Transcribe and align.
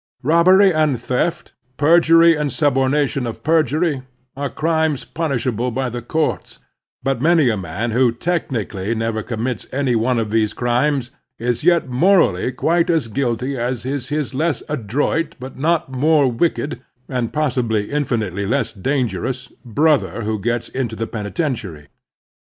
Robbery 0.23 0.73
and 0.73 0.99
theft, 0.99 1.53
perjury 1.77 2.35
and 2.35 2.49
suborna 2.49 3.07
tion 3.07 3.27
of 3.27 3.43
perjury, 3.43 4.01
are 4.35 4.49
crimes 4.49 5.05
punishable 5.05 5.69
by 5.69 5.91
the 5.91 6.01
courts; 6.01 6.57
but 7.03 7.21
many 7.21 7.51
a 7.51 7.55
man 7.55 7.91
who 7.91 8.11
technically 8.11 8.95
never 8.95 9.21
commits 9.21 9.67
any 9.71 9.95
one 9.95 10.17
of 10.17 10.31
these 10.31 10.53
crimes 10.53 11.11
is 11.37 11.63
yet 11.63 11.87
morally 11.87 12.51
quite 12.51 12.89
as 12.89 13.09
guilty 13.09 13.55
as 13.55 13.85
is 13.85 14.09
his 14.09 14.33
less 14.33 14.63
adroit 14.67 15.35
but 15.39 15.55
not 15.55 15.91
more 15.91 16.27
wicked, 16.31 16.81
and 17.07 17.31
possibly 17.31 17.91
infinitely 17.91 18.47
less 18.47 18.73
dangerous, 18.73 19.49
brother 19.63 20.23
who 20.23 20.39
gets 20.39 20.67
into 20.69 20.95
the 20.95 21.05
penitentiary. 21.05 21.89